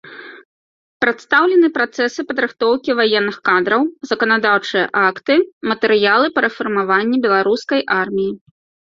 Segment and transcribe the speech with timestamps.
[1.03, 3.81] Прадстаўлены працэсы падрыхтоўкі ваенных кадраў,
[4.11, 5.35] заканадаўчыя акты,
[5.73, 8.33] матэрыялы па рэфармаванні беларускай арміі.